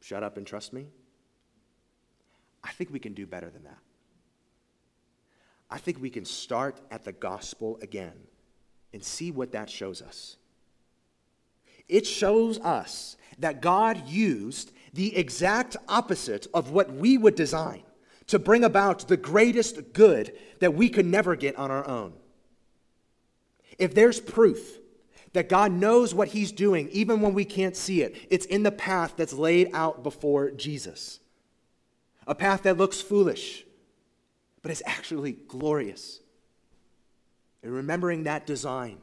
[0.00, 0.86] shut up and trust me?
[2.64, 3.78] I think we can do better than that.
[5.70, 8.14] I think we can start at the gospel again
[8.92, 10.36] and see what that shows us.
[11.88, 17.82] It shows us that God used the exact opposite of what we would design
[18.28, 22.14] to bring about the greatest good that we could never get on our own.
[23.78, 24.78] If there's proof
[25.34, 28.72] that God knows what He's doing, even when we can't see it, it's in the
[28.72, 31.20] path that's laid out before Jesus
[32.26, 33.64] a path that looks foolish,
[34.62, 36.20] but is actually glorious.
[37.62, 38.98] And remembering that design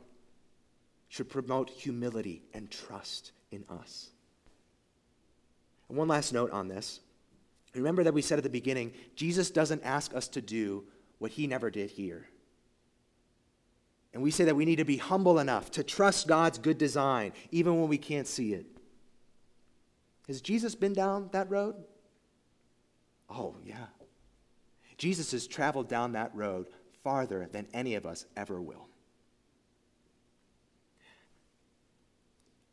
[1.09, 4.09] should promote humility and trust in us.
[5.89, 7.01] And one last note on this.
[7.73, 10.83] Remember that we said at the beginning, Jesus doesn't ask us to do
[11.19, 12.27] what he never did here.
[14.13, 17.31] And we say that we need to be humble enough to trust God's good design,
[17.51, 18.65] even when we can't see it.
[20.27, 21.75] Has Jesus been down that road?
[23.31, 23.87] Oh, yeah.
[24.97, 26.67] Jesus has traveled down that road
[27.03, 28.87] farther than any of us ever will.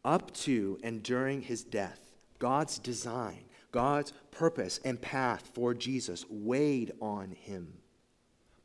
[0.05, 2.01] Up to and during his death,
[2.39, 7.75] God's design, God's purpose and path for Jesus weighed on him.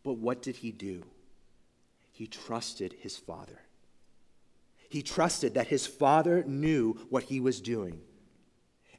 [0.03, 1.03] But what did he do?
[2.11, 3.59] He trusted his Father.
[4.89, 8.01] He trusted that his Father knew what he was doing.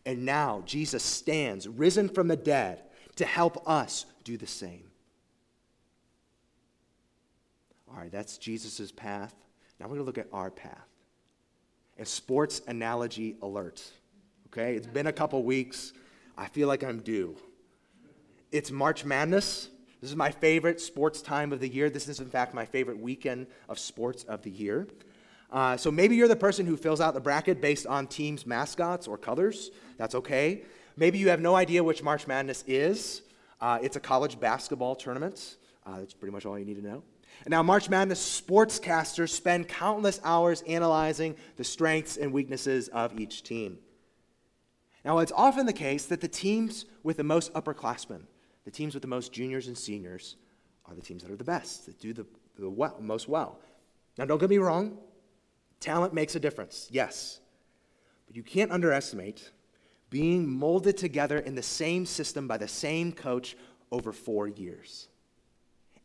[0.07, 2.83] And now Jesus stands, risen from the dead,
[3.17, 4.91] to help us do the same.
[7.91, 9.35] All right, that's Jesus' path.
[9.79, 10.89] Now we're going to look at our path.
[11.99, 13.83] A sports analogy alert.
[14.49, 15.93] Okay, it's been a couple weeks.
[16.37, 17.37] I feel like I'm due.
[18.51, 19.69] It's March Madness.
[20.01, 21.89] This is my favorite sports time of the year.
[21.89, 24.87] This is, in fact, my favorite weekend of sports of the year.
[25.51, 29.07] Uh, so maybe you're the person who fills out the bracket based on teams' mascots
[29.07, 29.71] or colors.
[29.97, 30.63] That's okay.
[30.97, 33.23] Maybe you have no idea which March Madness is.
[33.61, 35.57] Uh, it's a college basketball tournament.
[35.87, 37.03] Uh, that's pretty much all you need to know.
[37.45, 43.43] And now, March Madness sportscasters spend countless hours analyzing the strengths and weaknesses of each
[43.43, 43.79] team.
[45.05, 48.23] Now, it's often the case that the teams with the most upperclassmen,
[48.65, 50.37] the teams with the most juniors and seniors,
[50.87, 52.25] are the teams that are the best, that do the,
[52.59, 53.59] the well, most well.
[54.17, 54.99] Now, don't get me wrong,
[55.85, 57.41] Talent makes a difference, yes.
[58.27, 59.51] But you can't underestimate
[60.11, 63.57] being molded together in the same system by the same coach
[63.91, 65.09] over four years.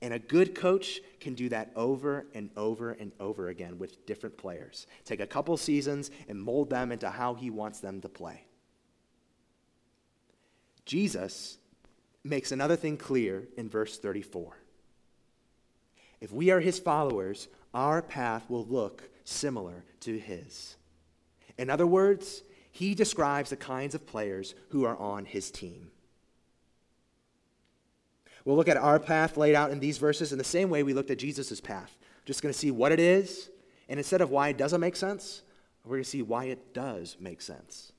[0.01, 4.37] And a good coach can do that over and over and over again with different
[4.37, 4.87] players.
[5.03, 8.45] Take a couple seasons and mold them into how he wants them to play.
[10.85, 11.57] Jesus
[12.23, 14.57] makes another thing clear in verse 34.
[16.21, 20.75] If we are his followers, our path will look similar to his.
[21.57, 22.43] In other words,
[22.79, 25.91] he describes the kinds of players who are on his team.
[28.45, 30.93] We'll look at our path laid out in these verses in the same way we
[30.93, 31.97] looked at Jesus' path.
[32.23, 33.49] Just going to see what it is,
[33.89, 35.41] and instead of why it doesn't make sense,
[35.83, 37.91] we're going to see why it does make sense.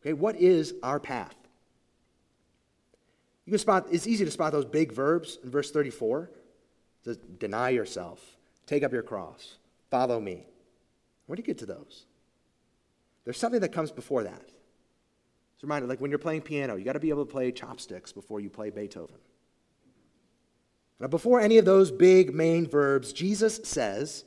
[0.00, 1.34] Okay, what is our path?
[3.46, 6.22] You can spot, it's easy to spot those big verbs in verse 34.
[6.22, 9.56] It says, deny yourself, take up your cross,
[9.90, 10.46] follow me.
[11.26, 12.04] Where do you get to those?
[13.24, 14.42] There's something that comes before that.
[15.54, 17.52] It's a reminder, like when you're playing piano, you got to be able to play
[17.52, 19.18] chopsticks before you play Beethoven.
[20.98, 24.24] Now, before any of those big main verbs, Jesus says,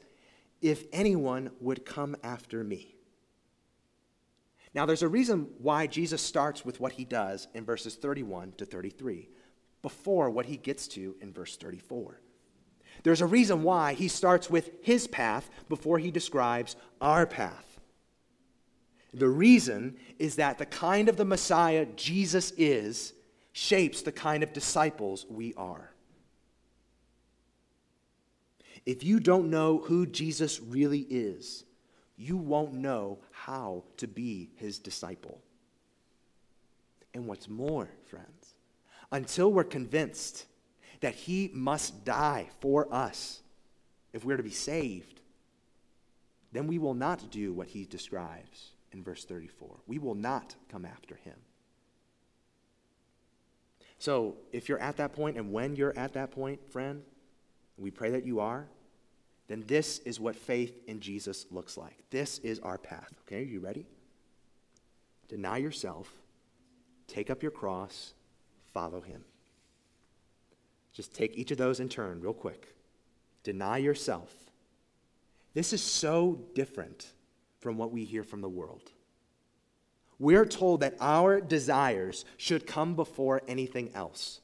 [0.62, 2.96] If anyone would come after me.
[4.74, 8.66] Now, there's a reason why Jesus starts with what he does in verses 31 to
[8.66, 9.30] 33
[9.84, 12.20] before what he gets to in verse 34.
[13.04, 17.73] There's a reason why he starts with his path before he describes our path.
[19.14, 23.14] The reason is that the kind of the Messiah Jesus is
[23.52, 25.92] shapes the kind of disciples we are.
[28.86, 31.64] If you don't know who Jesus really is,
[32.18, 35.40] you won't know how to be his disciple.
[37.14, 38.56] And what's more, friends,
[39.12, 40.46] until we're convinced
[41.02, 43.42] that he must die for us
[44.12, 45.22] if we're to be saved,
[46.52, 49.82] then we will not do what he describes in verse 34.
[49.88, 51.36] We will not come after him.
[54.00, 57.04] So, if you're at that point, and when you're at that point, friend,
[57.78, 58.68] we pray that you are,
[59.48, 62.04] then this is what faith in Jesus looks like.
[62.10, 63.14] This is our path.
[63.22, 63.86] Okay, are you ready?
[65.28, 66.12] Deny yourself,
[67.08, 68.14] take up your cross,
[68.74, 69.24] follow him.
[70.92, 72.76] Just take each of those in turn, real quick.
[73.44, 74.32] Deny yourself.
[75.54, 77.14] This is so different
[77.64, 78.92] from what we hear from the world.
[80.20, 84.42] We're told that our desires should come before anything else.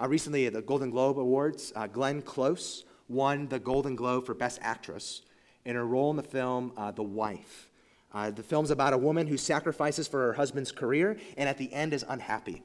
[0.00, 4.34] Uh, recently, at the Golden Globe Awards, uh, Glenn Close won the Golden Globe for
[4.34, 5.22] Best Actress
[5.64, 7.68] in her role in the film uh, The Wife.
[8.12, 11.72] Uh, the film's about a woman who sacrifices for her husband's career and at the
[11.72, 12.62] end is unhappy.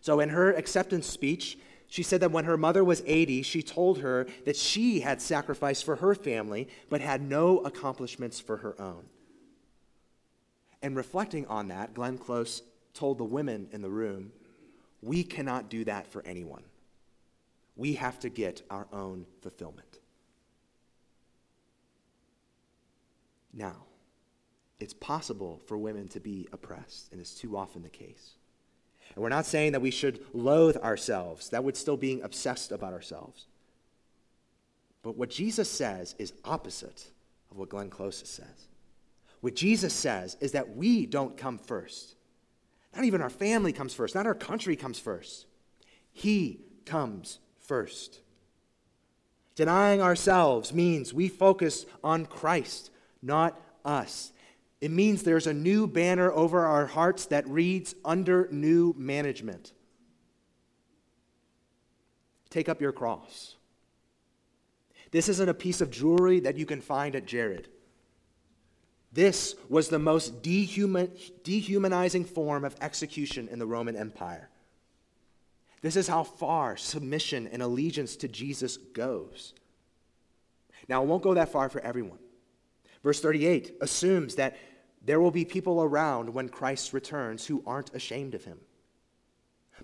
[0.00, 1.56] So, in her acceptance speech,
[1.94, 5.84] she said that when her mother was 80, she told her that she had sacrificed
[5.84, 9.04] for her family but had no accomplishments for her own.
[10.82, 12.62] And reflecting on that, Glenn Close
[12.94, 14.32] told the women in the room,
[15.02, 16.64] We cannot do that for anyone.
[17.76, 20.00] We have to get our own fulfillment.
[23.52, 23.84] Now,
[24.80, 28.32] it's possible for women to be oppressed, and it's too often the case.
[29.14, 31.50] And we're not saying that we should loathe ourselves.
[31.50, 33.46] That would still be obsessed about ourselves.
[35.02, 37.10] But what Jesus says is opposite
[37.50, 38.68] of what Glenn Close says.
[39.40, 42.16] What Jesus says is that we don't come first.
[42.94, 45.46] Not even our family comes first, not our country comes first.
[46.12, 48.20] He comes first.
[49.54, 52.90] Denying ourselves means we focus on Christ,
[53.22, 54.32] not us.
[54.80, 59.72] It means there's a new banner over our hearts that reads, Under new management.
[62.50, 63.56] Take up your cross.
[65.10, 67.68] This isn't a piece of jewelry that you can find at Jared.
[69.12, 71.10] This was the most dehuman,
[71.44, 74.50] dehumanizing form of execution in the Roman Empire.
[75.82, 79.54] This is how far submission and allegiance to Jesus goes.
[80.88, 82.18] Now, it won't go that far for everyone.
[83.04, 84.56] Verse 38 assumes that
[85.04, 88.58] there will be people around when Christ returns who aren't ashamed of him.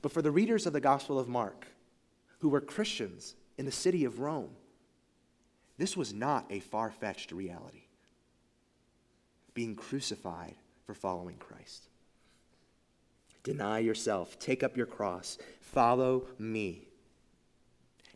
[0.00, 1.66] But for the readers of the Gospel of Mark,
[2.38, 4.50] who were Christians in the city of Rome,
[5.76, 7.83] this was not a far fetched reality.
[9.52, 10.54] Being crucified
[10.87, 11.88] for following Christ.
[13.42, 16.87] Deny yourself, take up your cross, follow me.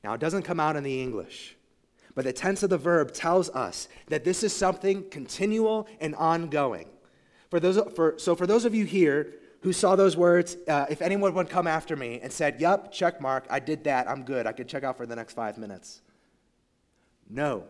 [0.02, 1.56] Now, it doesn't come out in the English,
[2.14, 6.88] but the tense of the verb tells us that this is something continual and ongoing.
[7.50, 11.02] For those, for, so, for those of you here who saw those words, uh, if
[11.02, 14.46] anyone would come after me and said, Yup, check mark, I did that, I'm good,
[14.46, 16.02] I can check out for the next five minutes.
[17.28, 17.64] No.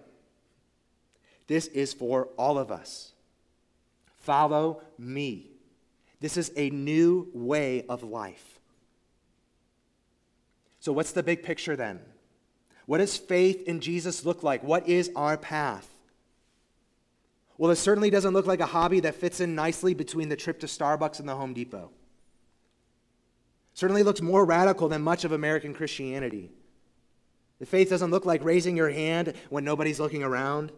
[1.47, 3.13] This is for all of us.
[4.17, 5.51] Follow me.
[6.21, 8.59] This is a new way of life.
[10.81, 12.01] So, what's the big picture then?
[12.87, 14.63] What does faith in Jesus look like?
[14.63, 15.89] What is our path?
[17.57, 20.61] Well, it certainly doesn't look like a hobby that fits in nicely between the trip
[20.61, 21.91] to Starbucks and the Home Depot.
[23.75, 26.51] Certainly looks more radical than much of American Christianity.
[27.61, 30.73] The faith doesn't look like raising your hand when nobody's looking around.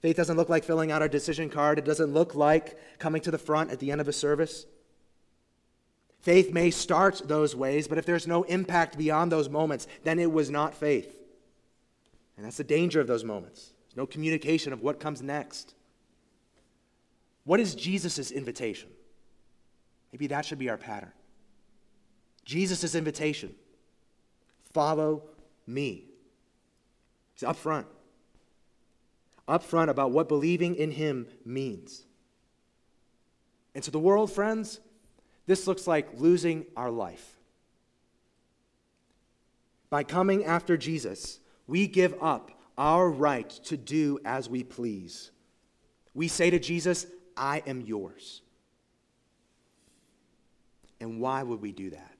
[0.00, 1.78] Faith doesn't look like filling out a decision card.
[1.78, 4.66] It doesn't look like coming to the front at the end of a service.
[6.20, 10.30] Faith may start those ways, but if there's no impact beyond those moments, then it
[10.30, 11.19] was not faith.
[12.40, 13.74] And that's the danger of those moments.
[13.84, 15.74] There's no communication of what comes next.
[17.44, 18.88] What is Jesus' invitation?
[20.10, 21.12] Maybe that should be our pattern.
[22.46, 23.54] Jesus' invitation
[24.72, 25.24] follow
[25.66, 26.06] me.
[27.34, 27.86] He's up front.
[29.46, 32.06] Up front about what believing in him means.
[33.74, 34.80] And to the world, friends,
[35.44, 37.36] this looks like losing our life.
[39.90, 41.38] By coming after Jesus,
[41.70, 45.30] we give up our right to do as we please.
[46.14, 47.06] We say to Jesus,
[47.36, 48.42] I am yours.
[51.00, 52.16] And why would we do that?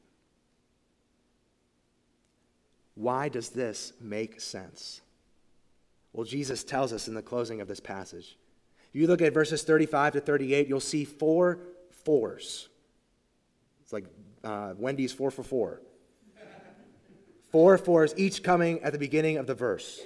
[2.95, 5.01] Why does this make sense?
[6.13, 8.39] Well, Jesus tells us in the closing of this passage.
[8.95, 11.59] If you look at verses 35 to 38, you'll see four
[12.05, 12.69] fours.
[13.83, 14.05] It's like
[14.45, 15.81] uh, Wendy's four for four.
[17.51, 20.01] Four fours, each coming at the beginning of the verse.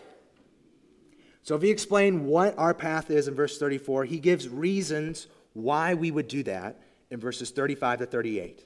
[1.42, 5.92] So if he explain what our path is in verse 34, he gives reasons why
[5.92, 6.80] we would do that
[7.10, 8.64] in verses 35 to 38.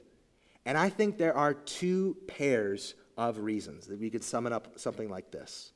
[0.65, 4.79] And I think there are two pairs of reasons that we could sum it up
[4.79, 5.73] something like this.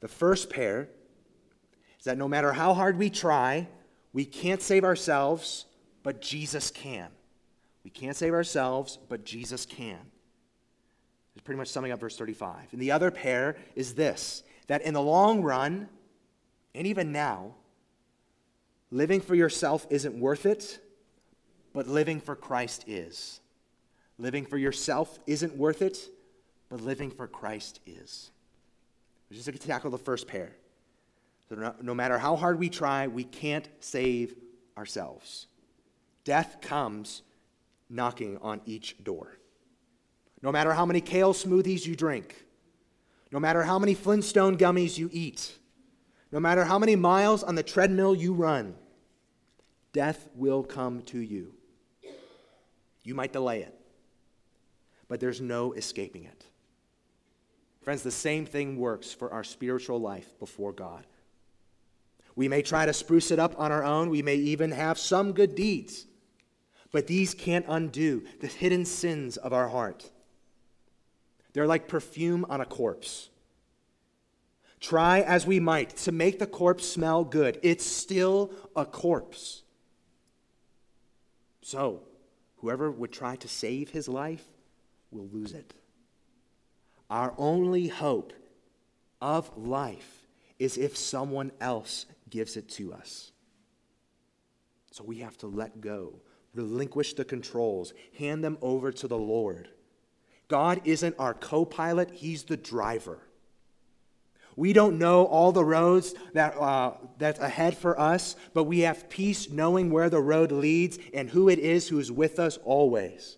[0.00, 0.88] The first pair
[1.98, 3.68] is that no matter how hard we try,
[4.12, 5.66] we can't save ourselves,
[6.02, 7.08] but Jesus can.
[7.84, 10.00] We can't save ourselves, but Jesus can.
[11.36, 12.72] It's pretty much summing up verse 35.
[12.72, 15.88] And the other pair is this that in the long run,
[16.74, 17.54] and even now,
[18.90, 20.80] living for yourself isn't worth it,
[21.72, 23.40] but living for Christ is.
[24.18, 26.08] Living for yourself isn't worth it,
[26.70, 28.30] but living for Christ is.
[29.30, 30.56] We're just going to tackle the first pair.
[31.50, 34.34] So no, no matter how hard we try, we can't save
[34.76, 35.48] ourselves.
[36.24, 37.22] Death comes
[37.90, 39.36] knocking on each door.
[40.42, 42.44] No matter how many kale smoothies you drink,
[43.32, 45.58] no matter how many Flintstone gummies you eat,
[46.30, 48.74] no matter how many miles on the treadmill you run,
[49.92, 51.54] death will come to you.
[53.02, 53.74] You might delay it,
[55.08, 56.44] but there's no escaping it.
[57.80, 61.06] Friends, the same thing works for our spiritual life before God.
[62.34, 65.32] We may try to spruce it up on our own, we may even have some
[65.32, 66.06] good deeds.
[66.92, 70.10] But these can't undo the hidden sins of our heart.
[71.56, 73.30] They're like perfume on a corpse.
[74.78, 79.62] Try as we might to make the corpse smell good, it's still a corpse.
[81.62, 82.02] So,
[82.58, 84.44] whoever would try to save his life
[85.10, 85.72] will lose it.
[87.08, 88.34] Our only hope
[89.22, 90.26] of life
[90.58, 93.32] is if someone else gives it to us.
[94.90, 96.20] So we have to let go
[96.52, 99.70] relinquish the controls, hand them over to the Lord.
[100.48, 103.20] God isn't our co pilot, He's the driver.
[104.56, 109.10] We don't know all the roads that, uh, that's ahead for us, but we have
[109.10, 113.36] peace knowing where the road leads and who it is who is with us always.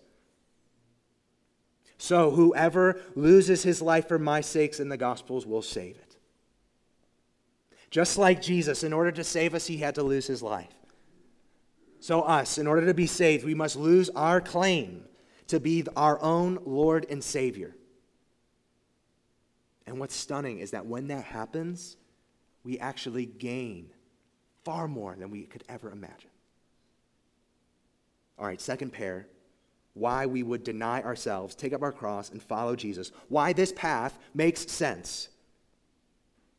[1.97, 6.15] So, whoever loses his life for my sakes in the Gospels will save it.
[7.91, 10.73] Just like Jesus, in order to save us, he had to lose his life.
[11.99, 15.03] So, us, in order to be saved, we must lose our claim
[15.49, 17.75] to be our own Lord and Savior.
[19.85, 21.97] And what's stunning is that when that happens,
[22.63, 23.89] we actually gain
[24.63, 26.29] far more than we could ever imagine.
[28.37, 29.27] All right, second pair
[29.95, 33.11] why we would deny ourselves, take up our cross, and follow Jesus.
[33.27, 35.27] Why this path makes sense.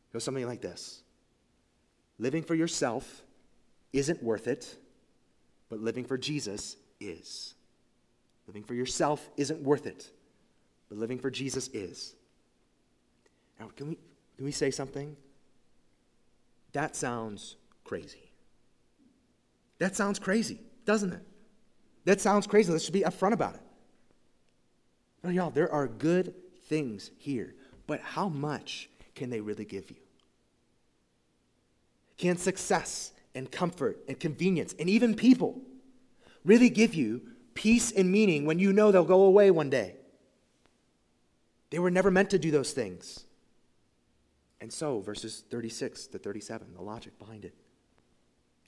[0.09, 1.01] It goes something like this
[2.19, 3.23] Living for yourself
[3.93, 4.77] isn't worth it
[5.71, 7.55] but living for Jesus is.
[8.47, 10.11] Living for yourself isn't worth it,
[10.89, 12.15] but living for Jesus is.
[13.59, 13.97] Now, can we,
[14.35, 15.15] can we say something?
[16.73, 18.31] That sounds crazy.
[19.79, 21.21] That sounds crazy, doesn't it?
[22.05, 22.71] That sounds crazy.
[22.71, 23.61] Let's be upfront about it.
[25.23, 26.33] No, y'all, there are good
[26.65, 27.53] things here,
[27.85, 29.97] but how much can they really give you?
[32.17, 35.61] Can success and comfort and convenience and even people
[36.43, 37.21] really give you
[37.53, 39.95] peace and meaning when you know they'll go away one day.
[41.69, 43.25] They were never meant to do those things.
[44.59, 47.55] And so, verses 36 to 37, the logic behind it.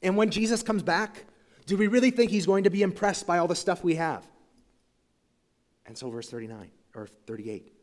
[0.02, 1.26] And when Jesus comes back,
[1.66, 4.26] do we really think he's going to be impressed by all the stuff we have?
[5.86, 7.74] And so, verse 39 or 38.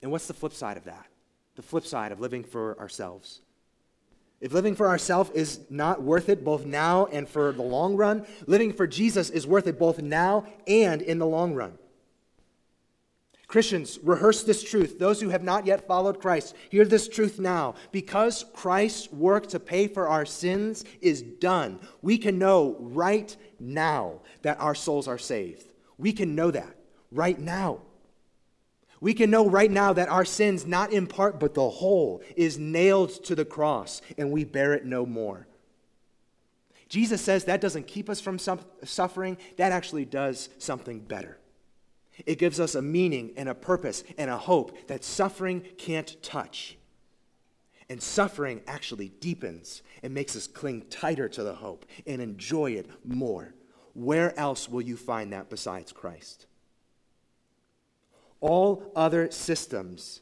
[0.00, 1.06] And what's the flip side of that?
[1.54, 3.40] The flip side of living for ourselves.
[4.42, 8.26] If living for ourselves is not worth it both now and for the long run,
[8.48, 11.78] living for Jesus is worth it both now and in the long run.
[13.46, 14.98] Christians, rehearse this truth.
[14.98, 17.76] Those who have not yet followed Christ, hear this truth now.
[17.92, 24.22] Because Christ's work to pay for our sins is done, we can know right now
[24.40, 25.72] that our souls are saved.
[25.98, 26.74] We can know that
[27.12, 27.82] right now.
[29.02, 32.56] We can know right now that our sins, not in part but the whole, is
[32.56, 35.48] nailed to the cross and we bear it no more.
[36.88, 41.40] Jesus says that doesn't keep us from suffering, that actually does something better.
[42.26, 46.78] It gives us a meaning and a purpose and a hope that suffering can't touch.
[47.88, 52.88] And suffering actually deepens and makes us cling tighter to the hope and enjoy it
[53.04, 53.52] more.
[53.94, 56.46] Where else will you find that besides Christ?
[58.42, 60.20] All other systems,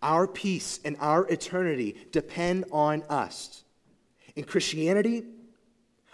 [0.00, 3.64] our peace and our eternity depend on us.
[4.36, 5.24] In Christianity,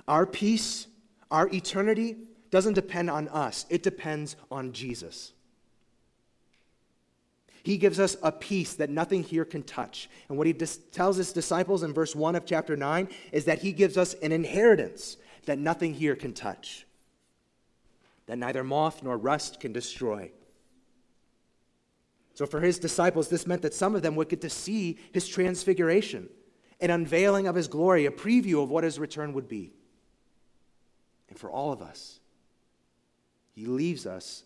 [0.08, 0.86] our peace,
[1.30, 2.16] our eternity
[2.50, 5.32] doesn't depend on us, it depends on Jesus.
[7.62, 10.10] He gives us a peace that nothing here can touch.
[10.28, 13.60] And what he dis- tells his disciples in verse 1 of chapter 9 is that
[13.60, 16.86] he gives us an inheritance that nothing here can touch,
[18.26, 20.32] that neither moth nor rust can destroy.
[22.42, 25.28] So, for his disciples, this meant that some of them would get to see his
[25.28, 26.28] transfiguration,
[26.80, 29.70] an unveiling of his glory, a preview of what his return would be.
[31.28, 32.18] And for all of us,
[33.52, 34.42] he leaves us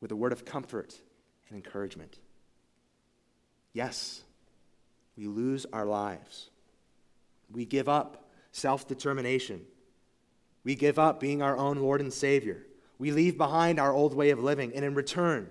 [0.00, 1.00] with a word of comfort
[1.48, 2.18] and encouragement.
[3.74, 4.24] Yes,
[5.16, 6.50] we lose our lives.
[7.48, 9.60] We give up self determination.
[10.64, 12.66] We give up being our own Lord and Savior.
[12.98, 15.48] We leave behind our old way of living, and in return,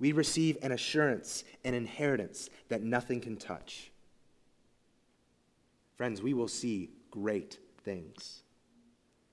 [0.00, 3.92] we receive an assurance, an inheritance that nothing can touch.
[5.96, 8.42] Friends, we will see great things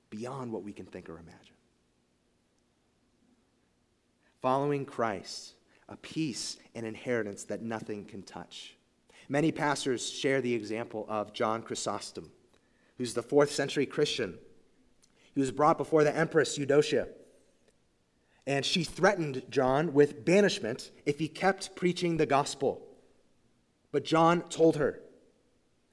[0.09, 1.57] beyond what we can think or imagine
[4.41, 5.55] following Christ,
[5.89, 8.75] a peace and inheritance that nothing can touch.
[9.29, 12.31] Many pastors share the example of John Chrysostom,
[12.97, 14.37] who's the fourth century Christian.
[15.33, 17.07] He was brought before the Empress Eudocia,
[18.47, 22.81] and she threatened John with banishment if he kept preaching the gospel.
[23.91, 25.01] But John told her,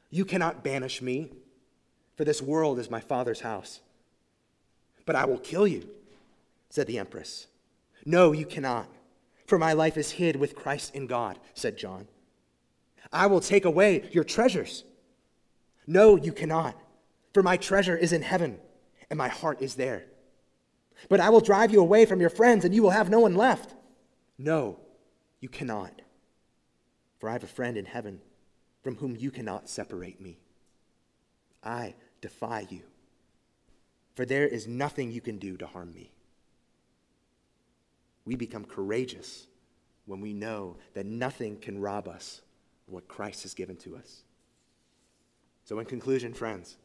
[0.09, 1.33] You cannot banish me,
[2.17, 3.81] for this world is my father's house.
[5.05, 5.89] But I will kill you,
[6.71, 7.49] said the Empress.
[8.07, 8.89] No, you cannot,
[9.47, 12.07] for my life is hid with Christ in God, said John.
[13.13, 14.85] I will take away your treasures.
[15.89, 16.81] No, you cannot,
[17.33, 18.61] for my treasure is in heaven,
[19.11, 20.05] and my heart is there.
[21.09, 23.35] But I will drive you away from your friends, and you will have no one
[23.35, 23.75] left.
[24.39, 24.81] No,
[25.41, 26.03] you cannot,
[27.19, 28.21] for I have a friend in heaven
[28.83, 30.39] from whom you cannot separate me.
[31.63, 32.83] I defy you,
[34.15, 36.13] for there is nothing you can do to harm me.
[38.25, 39.47] We become courageous
[40.07, 42.43] when we know that nothing can rob us
[42.87, 44.23] of what Christ has given to us.
[45.65, 46.77] So, in conclusion, friends,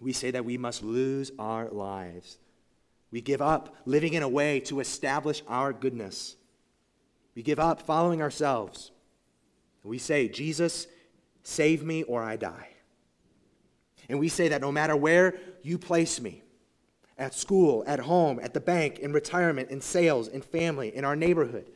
[0.00, 2.38] we say that we must lose our lives.
[3.14, 6.34] We give up living in a way to establish our goodness.
[7.36, 8.90] We give up following ourselves.
[9.84, 10.88] We say, Jesus,
[11.44, 12.70] save me or I die.
[14.08, 16.42] And we say that no matter where you place me,
[17.16, 21.14] at school, at home, at the bank, in retirement, in sales, in family, in our
[21.14, 21.70] neighborhood.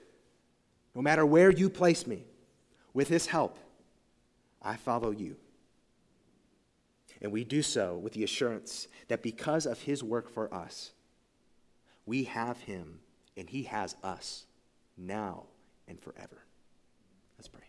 [0.93, 2.25] No matter where you place me,
[2.93, 3.61] with His help,
[4.61, 5.37] I follow you.
[7.23, 10.95] And we do so with the assurance that because of His work for us,
[12.09, 12.99] we have Him
[13.37, 14.47] and He has us
[14.97, 15.45] now
[15.87, 16.45] and forever.
[17.39, 17.63] Let's pray.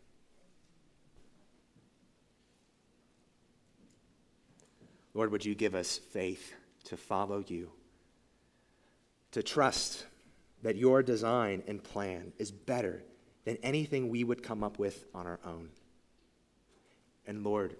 [5.13, 6.53] Lord, would you give us faith?
[6.85, 7.69] to follow you,
[9.31, 10.05] to trust
[10.63, 13.03] that your design and plan is better
[13.45, 15.69] than anything we would come up with on our own.
[17.27, 17.75] And Lord,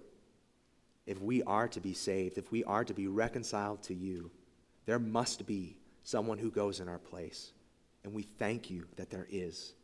[1.06, 4.30] if we are to be saved, if we are to be reconciled to you,
[4.86, 7.52] there must be someone who goes in our place.
[8.04, 9.74] And we thank you that there is.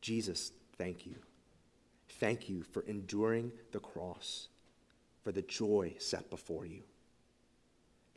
[0.00, 1.16] Jesus, thank you.
[2.08, 4.48] Thank you for enduring the cross,
[5.22, 6.82] for the joy set before you.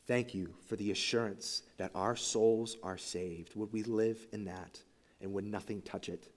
[0.05, 3.55] Thank you for the assurance that our souls are saved.
[3.55, 4.81] Would we live in that
[5.21, 6.27] and would nothing touch it?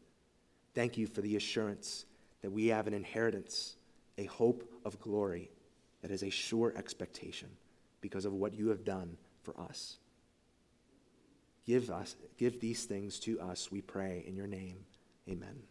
[0.75, 2.05] Thank you for the assurance
[2.43, 3.77] that we have an inheritance,
[4.19, 5.51] a hope of glory
[6.03, 7.49] that is a sure expectation
[8.01, 9.97] because of what you have done for us.
[11.67, 14.79] Give us give these things to us, we pray in your name.
[15.29, 15.63] Amen.